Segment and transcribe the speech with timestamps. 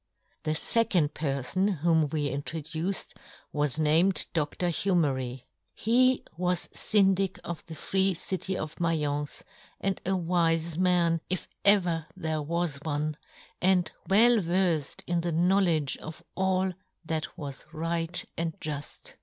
[0.45, 3.13] The fecond perfon whom we intro duced
[3.53, 4.69] was named Dr.
[4.69, 5.43] Humery.
[5.75, 9.43] He was Syndic of the free city of Maience,
[9.79, 13.15] and a wife man, if ever there was one,
[13.61, 16.73] and well verfed in the knowledge of all
[17.05, 19.13] that was right and juft.